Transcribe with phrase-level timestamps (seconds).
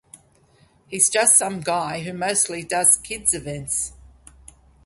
[0.87, 3.93] He's just some guy who mostly does kids' events.